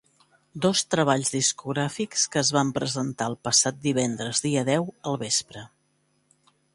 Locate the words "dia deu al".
4.47-5.21